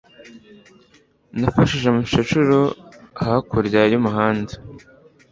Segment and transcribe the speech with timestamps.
[1.39, 2.57] Nafashije umukecuru
[3.25, 4.53] hakurya y'umuhanda.